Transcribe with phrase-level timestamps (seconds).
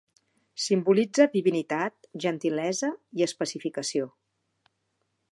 [0.67, 2.89] Simbolitza divinitat, gentilesa
[3.21, 4.09] i especificació.